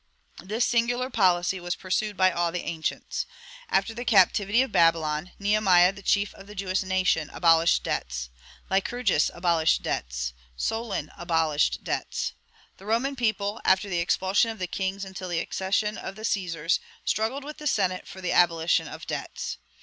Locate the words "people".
13.15-13.61